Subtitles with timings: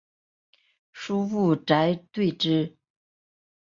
[0.93, 2.75] 叔父瞿兑之。